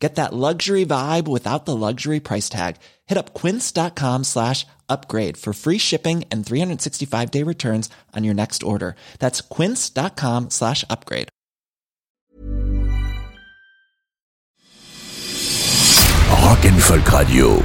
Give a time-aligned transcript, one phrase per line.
[0.00, 2.76] Get that luxury vibe without the luxury price tag.
[3.06, 8.62] Hit up quince.com slash upgrade for free shipping and 365 day returns on your next
[8.62, 8.94] order.
[9.18, 11.28] That's quince.com slash upgrade.
[16.42, 17.62] Rock and Folk Radio.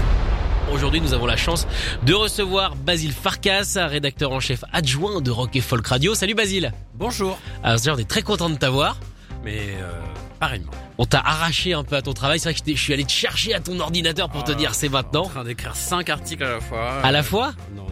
[0.72, 1.66] Aujourd'hui, nous avons la chance
[2.04, 6.16] de recevoir Basile Farkas, rédacteur en chef adjoint de Rock et Folk Radio.
[6.16, 6.74] Salut Basile.
[6.96, 7.38] Bonjour.
[7.64, 8.98] Alors, on est très content de t'avoir.
[9.44, 9.92] Mais euh,
[10.40, 10.72] pareillement.
[10.98, 12.40] On t'a arraché un peu à ton travail.
[12.40, 14.74] C'est vrai que je suis allé te chercher à ton ordinateur pour te Ah, dire
[14.74, 15.24] c'est En maintenant.
[15.30, 16.92] train d'écrire cinq articles à la fois.
[17.04, 17.90] À la Euh, fois Non, non.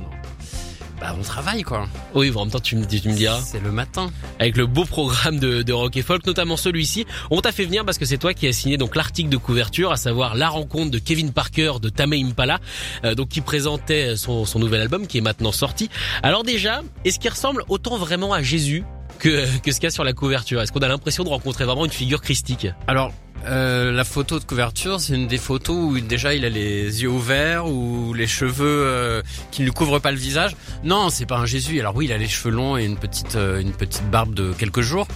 [1.02, 1.88] Bah, on travaille quoi.
[2.14, 3.42] Oui, en même temps, tu me, tu me diras.
[3.42, 4.10] C'est le matin.
[4.40, 7.06] Avec le beau programme de, de Rock et Folk, notamment celui-ci.
[7.30, 9.92] On t'a fait venir parce que c'est toi qui as signé donc l'article de couverture,
[9.92, 12.60] à savoir la rencontre de Kevin Parker de Tame Impala,
[13.04, 15.90] euh, donc qui présentait son, son nouvel album qui est maintenant sorti.
[16.22, 18.86] Alors déjà, est-ce qu'il ressemble autant vraiment à Jésus?
[19.24, 20.62] Que, ce qu'il y a sur la couverture.
[20.62, 22.68] Est-ce qu'on a l'impression de rencontrer vraiment une figure christique?
[22.88, 23.12] Alors,
[23.46, 27.10] euh, la photo de couverture, c'est une des photos où déjà il a les yeux
[27.10, 30.56] ouverts ou les cheveux euh, qui ne lui couvrent pas le visage.
[30.84, 31.80] Non, c'est pas un Jésus.
[31.80, 34.54] Alors oui, il a les cheveux longs et une petite euh, une petite barbe de
[34.54, 35.08] quelques jours,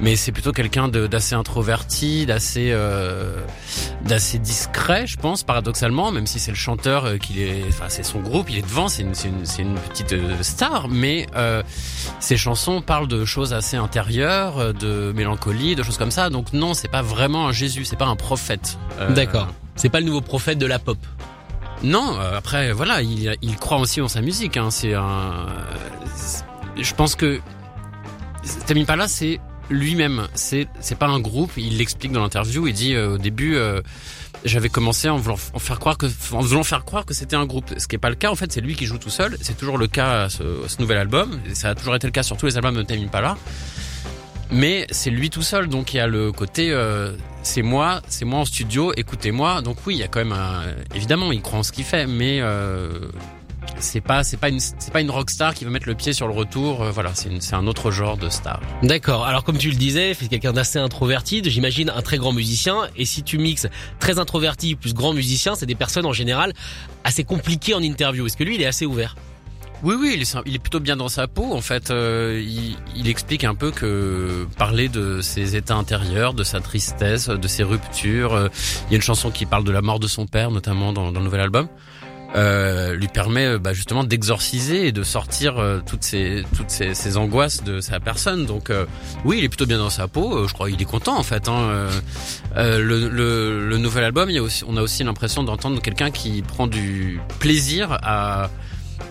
[0.00, 2.74] mais c'est plutôt quelqu'un d'assez introverti, d'assez
[4.04, 8.20] d'assez discret, je pense, paradoxalement, même si c'est le chanteur qu'il est, enfin c'est son
[8.20, 11.26] groupe, il est devant, c'est une une, une petite star, mais
[12.20, 16.30] ses chansons parlent de choses assez intérieures, de mélancolie, de choses comme ça.
[16.30, 18.78] Donc non, c'est pas vraiment un Jésus, c'est pas un prophète.
[19.00, 19.48] Euh, D'accord.
[19.76, 20.98] C'est pas le nouveau prophète de la pop.
[21.82, 24.56] Non, euh, après voilà, il, il croit aussi en sa musique.
[24.56, 25.46] Hein, c'est un.
[26.76, 27.40] Je pense que
[28.66, 30.28] Tami Pala, c'est lui-même.
[30.34, 31.52] C'est c'est pas un groupe.
[31.56, 32.66] Il l'explique dans l'interview.
[32.66, 33.56] Il dit euh, au début.
[33.56, 33.80] euh,
[34.44, 37.46] j'avais commencé en voulant en faire croire que en voulant faire croire que c'était un
[37.46, 39.36] groupe ce qui est pas le cas en fait c'est lui qui joue tout seul
[39.40, 42.08] c'est toujours le cas à ce, à ce nouvel album et ça a toujours été
[42.08, 43.36] le cas sur tous les albums de Tame Impala
[44.52, 48.24] mais c'est lui tout seul donc il y a le côté euh, c'est moi c'est
[48.24, 50.62] moi en studio écoutez-moi donc oui il y a quand même un,
[50.94, 52.90] évidemment il croit en ce qu'il fait mais euh,
[53.78, 56.28] c'est pas c'est pas une c'est pas une rockstar qui va mettre le pied sur
[56.28, 59.24] le retour euh, voilà c'est c'est un autre genre de star D'accord.
[59.24, 62.88] Alors comme tu le disais, c'est quelqu'un d'assez introverti, j'imagine un très grand musicien.
[62.96, 63.68] Et si tu mixes
[64.00, 66.52] très introverti plus grand musicien, c'est des personnes en général
[67.04, 68.26] assez compliquées en interview.
[68.26, 69.14] Est-ce que lui, il est assez ouvert?
[69.82, 71.52] Oui, oui, il est, il plutôt bien dans sa peau.
[71.52, 76.44] En fait, euh, il, il explique un peu que parler de ses états intérieurs, de
[76.44, 78.32] sa tristesse, de ses ruptures.
[78.34, 78.48] euh,
[78.88, 81.10] il y a une chanson qui parle de la mort de son père, notamment dans,
[81.10, 81.66] dans le nouvel album.
[82.34, 87.62] euh, lui permet euh, bah, justement d'exorciser et de sortir euh, toutes ces toutes angoisses
[87.62, 88.46] de sa personne.
[88.46, 88.86] Donc euh,
[89.24, 90.36] oui, il est plutôt bien dans sa peau.
[90.36, 91.48] Euh, je crois qu'il est content en fait.
[91.48, 91.88] Hein.
[92.56, 96.10] Le, le, le nouvel album, il y a aussi, on a aussi l'impression d'entendre quelqu'un
[96.10, 98.50] qui prend du plaisir à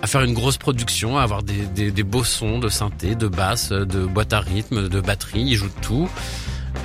[0.01, 3.27] à faire une grosse production, à avoir des, des, des beaux sons de synthé, de
[3.27, 6.09] basse, de boîte à rythme, de batterie, il joue de tout.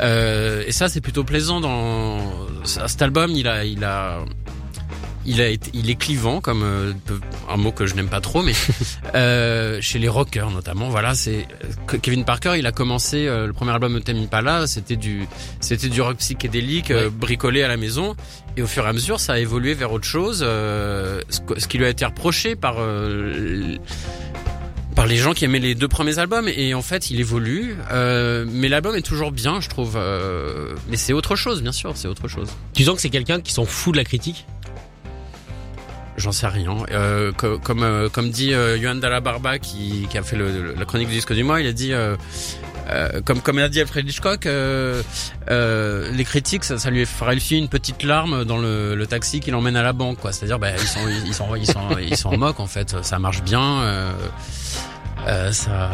[0.01, 2.19] Euh, et ça c'est plutôt plaisant dans
[2.65, 4.19] cet album, il a il a
[5.27, 6.93] il a été, il est clivant comme euh,
[7.51, 8.53] un mot que je n'aime pas trop mais
[9.15, 10.89] euh, chez les rockers notamment.
[10.89, 11.47] Voilà c'est
[12.03, 15.27] Kevin Parker il a commencé euh, le premier album de Tame Impala c'était du
[15.61, 18.15] c'était du rock psychédélique euh, bricolé à la maison.
[18.57, 21.67] Et au fur et à mesure ça a évolué vers autre chose euh, ce, ce
[21.69, 23.77] qui lui a été reproché par euh,
[24.95, 26.49] par les gens qui aimaient les deux premiers albums.
[26.49, 30.97] Et en fait il évolue euh, mais l'album est toujours bien je trouve euh, mais
[30.97, 32.49] c'est autre chose bien sûr c'est autre chose.
[32.75, 34.47] Tu sens que c'est quelqu'un qui s'en fout de la critique?
[36.27, 36.75] J'en sais rien.
[36.91, 40.51] Euh, co- comme euh, comme dit euh, Johan Dalla Barba qui, qui a fait le,
[40.51, 42.17] le- la chronique du disque du mois, il a dit euh,
[42.91, 45.03] euh, comme comme a dit Alfred Hitchcock, euh,
[46.13, 49.53] les critiques ça, ça lui fera aussi une petite larme dans le, le taxi qui
[49.53, 50.33] l'emmène à la banque quoi.
[50.33, 52.97] C'est-à-dire bah, ils sont ils sont ils sont ils s'en moquent en fait.
[53.05, 53.85] Ça marche bien.
[55.27, 55.91] Euh, ça,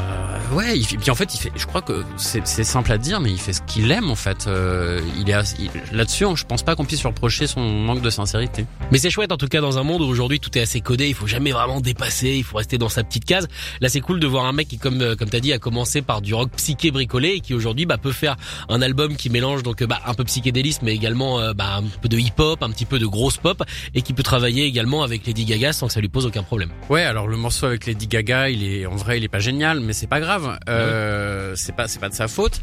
[0.52, 0.76] ouais.
[0.78, 1.50] Il fait, puis en fait, il fait.
[1.56, 4.14] Je crois que c'est c'est simple à dire, mais il fait ce qu'il aime en
[4.14, 4.46] fait.
[4.46, 6.26] Euh, il est as- il- là-dessus.
[6.34, 8.66] Je pense pas qu'on puisse lui reprocher son manque de sincérité.
[8.90, 11.08] Mais c'est chouette en tout cas dans un monde où aujourd'hui tout est assez codé,
[11.08, 13.48] il faut jamais vraiment dépasser, il faut rester dans sa petite case.
[13.80, 16.02] Là c'est cool de voir un mec qui comme euh, comme t'as dit a commencé
[16.02, 18.36] par du rock psyché bricolé et qui aujourd'hui bah, peut faire
[18.68, 21.84] un album qui mélange donc euh, bah, un peu psychédélisme mais également euh, bah, un
[22.02, 23.62] peu de hip hop, un petit peu de grosse pop
[23.94, 26.70] et qui peut travailler également avec Lady Gaga sans que ça lui pose aucun problème.
[26.90, 29.80] Ouais, alors le morceau avec Lady Gaga, il est en vrai, il est pas génial,
[29.80, 30.58] mais c'est pas grave.
[30.68, 32.60] Euh, c'est pas, c'est pas de sa faute.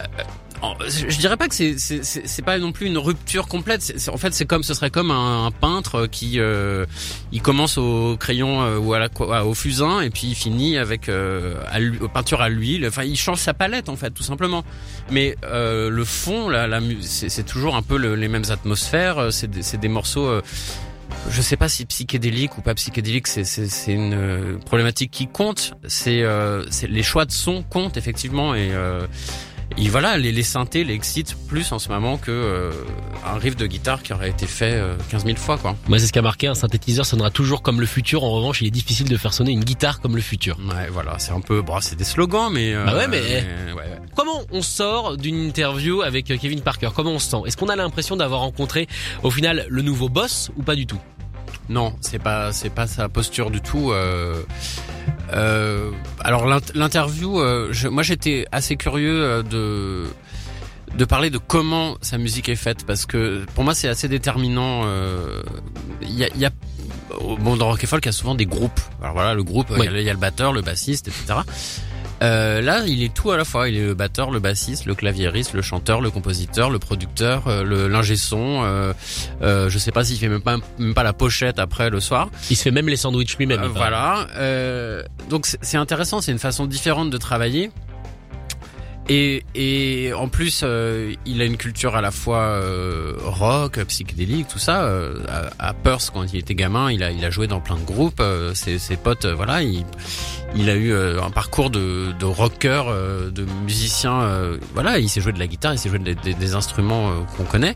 [0.00, 0.04] Euh,
[0.88, 3.92] je dirais pas que c'est c'est pas non plus une rupture complète.
[4.12, 6.86] En fait, c'est comme ce serait comme un, un peintre qui euh,
[7.32, 11.08] il commence au crayon euh, ou à la au fusain et puis il finit avec
[11.08, 12.86] euh, à peinture à l'huile.
[12.86, 14.62] Enfin, il change sa palette en fait, tout simplement.
[15.10, 16.68] Mais le fond, la,
[17.00, 19.32] c'est toujours un peu le- les mêmes atmosphères.
[19.32, 20.40] C'est des, c'est des morceaux.
[21.28, 25.72] Je sais pas si psychédélique ou pas psychédélique, c'est une euh, problématique qui compte.
[25.86, 29.06] C'est euh, les choix de son comptent effectivement et euh,
[29.76, 32.70] et voilà, les, les synthés l'excitent plus en ce moment que euh,
[33.26, 35.76] un riff de guitare qui aurait été fait euh, 15 000 fois, quoi.
[35.88, 36.46] Moi, c'est ce qu'a marqué.
[36.46, 38.24] Un synthétiseur sonnera toujours comme le futur.
[38.24, 40.56] En revanche, il est difficile de faire sonner une guitare comme le futur.
[40.68, 42.74] Ouais, voilà, c'est un peu, bon, c'est des slogans, mais.
[42.74, 43.98] euh, Bah ouais, mais- ouais, ouais.
[44.16, 46.90] Comment on sort d'une interview avec euh, Kevin Parker?
[46.94, 47.38] Comment on se sent?
[47.46, 48.88] Est-ce qu'on a l'impression d'avoir rencontré
[49.22, 50.98] au final le nouveau boss ou pas du tout?
[51.68, 53.92] Non, c'est pas, c'est pas sa posture du tout.
[55.32, 55.90] Euh,
[56.20, 60.06] alors l'int- l'interview, euh, je- moi j'étais assez curieux euh, de
[60.96, 64.82] de parler de comment sa musique est faite parce que pour moi c'est assez déterminant.
[64.84, 65.42] euh,
[66.02, 66.50] Il y a, y a
[67.38, 68.80] bon dans Rock and Folk il y a souvent des groupes.
[69.00, 69.86] Alors voilà le groupe, il Oui.
[70.02, 71.40] y y, a le batteur, le bassiste, etc.
[72.22, 73.68] Euh, là, il est tout à la fois.
[73.68, 77.64] Il est le batteur, le bassiste, le claviériste, le chanteur, le compositeur, le producteur, euh,
[77.64, 78.62] le l'ingé son.
[78.64, 78.92] Euh,
[79.42, 82.30] euh, je sais pas s'il fait même pas même pas la pochette après le soir.
[82.50, 83.64] Il se fait même les sandwichs lui-même.
[83.66, 84.28] Voilà.
[84.36, 86.20] Euh, donc c'est intéressant.
[86.20, 87.70] C'est une façon différente de travailler.
[89.08, 94.46] Et, et en plus, euh, il a une culture à la fois euh, rock, psychédélique,
[94.48, 94.84] tout ça.
[94.84, 95.18] Euh,
[95.58, 97.84] à, à Perth, quand il était gamin, il a, il a joué dans plein de
[97.84, 98.20] groupes.
[98.20, 99.84] Euh, ses, ses potes, euh, voilà, il,
[100.54, 102.84] il a eu euh, un parcours de, de rocker,
[103.32, 104.28] de musicien.
[104.72, 107.74] voilà, il s'est joué de la guitare, il s'est joué des, des- instruments qu'on connaît.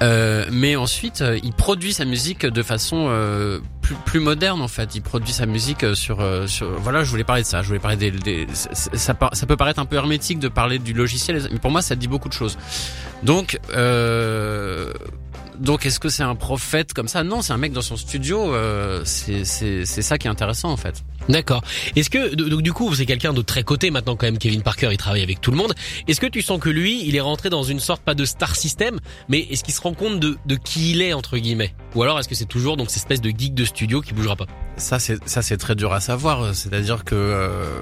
[0.00, 3.10] Mais ensuite, il produit sa musique de façon
[3.82, 4.94] plus, plus moderne en fait.
[4.94, 7.04] Il produit sa musique euh, sur, euh, sur voilà.
[7.04, 7.60] Je voulais parler de ça.
[7.62, 11.46] Je voulais parler des, des- ça, peut paraître un peu hermétique de parler du logiciel,
[11.52, 12.56] mais pour moi, ça dit beaucoup de choses.
[13.22, 14.92] Donc, euh,
[15.58, 17.22] donc est-ce que c'est un prophète comme ça?
[17.24, 18.54] Non, c'est un mec dans son studio.
[18.54, 19.44] Euh, c'est
[19.84, 21.02] ça qui est intéressant en fait.
[21.28, 21.62] D'accord.
[21.96, 24.88] Est-ce que donc du coup c'est quelqu'un de très coté maintenant quand même Kevin Parker
[24.90, 25.74] il travaille avec tout le monde.
[26.08, 28.56] Est-ce que tu sens que lui il est rentré dans une sorte pas de star
[28.56, 28.98] system
[29.28, 31.74] mais est-ce qu'il se rend compte de, de qui il est entre guillemets?
[31.94, 34.36] Ou alors est-ce que c'est toujours donc cette espèce de geek de studio qui bougera
[34.36, 34.46] pas?
[34.76, 36.54] Ça c'est ça c'est très dur à savoir.
[36.54, 37.80] C'est-à-dire que euh,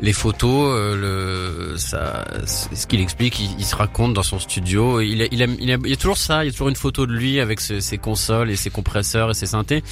[0.00, 5.00] les photos, euh, le ça, ce qu'il explique, il, se raconte dans son studio.
[5.00, 6.44] Il il, a, il, a, il y a toujours ça.
[6.44, 9.30] Il y a toujours une photo de lui avec ses, ses consoles et ses compresseurs
[9.30, 9.82] et ses synthés.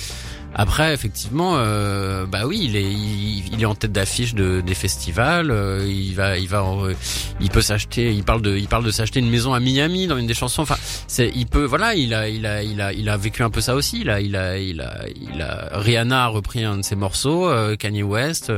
[0.58, 4.74] Après, effectivement, euh, bah oui, il est, il, il est en tête d'affiche de, des
[4.74, 5.50] festivals.
[5.50, 6.88] euh, il va, il va, en-
[7.40, 8.10] il peut s'acheter.
[8.14, 10.62] Il parle de, il parle de s'acheter une maison à Miami dans une des chansons.
[10.62, 13.50] Enfin, c'est, il peut, voilà, il a, il a, il a, il a vécu un
[13.50, 14.00] peu ça aussi.
[14.00, 15.04] Il a, il a, il a,
[15.34, 15.68] il a.
[15.78, 17.48] Rihanna a repris un de ses morceaux.
[17.50, 18.50] euh, Kanye West.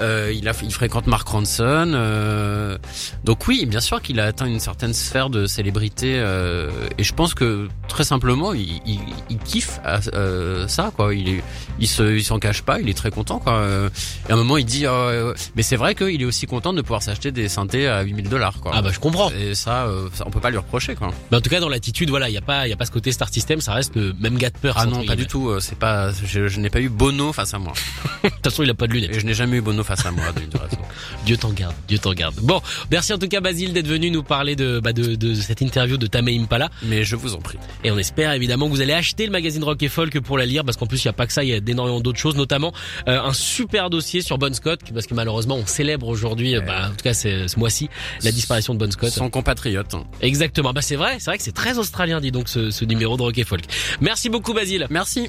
[0.00, 1.92] Euh, euh, il a, il fréquente Mark Ronson.
[1.94, 2.78] euh,
[3.24, 6.14] donc oui, bien sûr qu'il a atteint une certaine sphère de célébrité.
[6.18, 9.00] euh, et je pense que très simplement, il, il,
[9.30, 9.80] il kiffe
[10.14, 11.14] euh, ça, quoi.
[11.14, 11.42] Il est,
[11.80, 12.80] il se, il s'en cache pas.
[12.80, 13.54] Il est très content, quoi.
[13.54, 13.88] Euh,
[14.28, 16.82] Et à un moment, il dit, euh, mais c'est vrai qu'il est aussi content de
[16.82, 18.72] pouvoir s'acheter des synthés à 8000 dollars, quoi.
[18.74, 19.30] Ah bah je comprends.
[19.30, 21.10] Et ça, euh, ça, on peut pas lui reprocher, quoi.
[21.30, 22.84] Mais en tout cas dans l'attitude voilà il y a pas il y a pas
[22.86, 24.74] ce côté star system ça reste le même gars de peur.
[24.78, 25.48] Ah non, pas du tout.
[25.48, 27.72] euh, C'est pas, je, je n'ai pas eu Bono face à moi.
[28.24, 29.14] De toute façon il a pas de lunettes.
[29.16, 30.76] Et je n'ai jamais eu Bono face à moi, de, de raison.
[31.24, 32.34] Dieu t'en garde, Dieu t'en garde.
[32.42, 32.60] Bon,
[32.90, 35.96] merci en tout cas Basile d'être venu nous parler de, bah, de, de cette interview
[35.96, 36.70] de Tame Impala.
[36.82, 37.58] Mais je vous en prie.
[37.84, 40.46] Et on espère évidemment que vous allez acheter le magazine Rock et Folk pour la
[40.46, 42.18] lire, parce qu'en plus il n'y a pas que ça, il y a énormément d'autres
[42.18, 42.72] choses, notamment
[43.08, 46.88] euh, un super dossier sur Bon Scott, parce que malheureusement on célèbre aujourd'hui, euh, bah,
[46.88, 47.88] en tout cas c'est- ce mois-ci,
[48.22, 49.10] la disparition de Bon Scott.
[49.10, 49.94] Son compatriote.
[50.20, 53.16] Exactement, bah c'est vrai, c'est vrai que c'est très australien, dit donc ce, ce numéro
[53.16, 53.64] de Rock et Folk.
[54.00, 54.86] Merci beaucoup Basile.
[54.90, 55.28] Merci.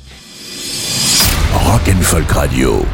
[1.53, 2.85] Rock and Folk Radio.